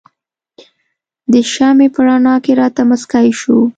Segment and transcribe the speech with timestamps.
[1.31, 3.57] د شمعې په رڼا کې راته مسکی شو.